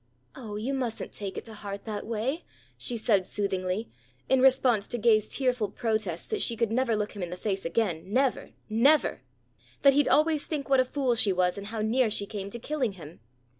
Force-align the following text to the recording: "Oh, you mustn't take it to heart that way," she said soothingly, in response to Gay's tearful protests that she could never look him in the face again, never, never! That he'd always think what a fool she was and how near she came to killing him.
"Oh, 0.35 0.55
you 0.55 0.73
mustn't 0.73 1.11
take 1.11 1.37
it 1.37 1.45
to 1.45 1.53
heart 1.53 1.85
that 1.85 2.07
way," 2.07 2.43
she 2.75 2.97
said 2.97 3.27
soothingly, 3.27 3.91
in 4.27 4.41
response 4.41 4.87
to 4.87 4.97
Gay's 4.97 5.29
tearful 5.29 5.69
protests 5.69 6.25
that 6.25 6.41
she 6.41 6.55
could 6.57 6.71
never 6.71 6.95
look 6.95 7.11
him 7.15 7.21
in 7.21 7.29
the 7.29 7.37
face 7.37 7.65
again, 7.65 8.11
never, 8.11 8.49
never! 8.67 9.21
That 9.83 9.93
he'd 9.93 10.07
always 10.07 10.47
think 10.47 10.69
what 10.69 10.79
a 10.79 10.85
fool 10.85 11.13
she 11.13 11.31
was 11.31 11.55
and 11.55 11.67
how 11.67 11.81
near 11.83 12.09
she 12.09 12.25
came 12.25 12.49
to 12.49 12.57
killing 12.57 12.93
him. 12.93 13.19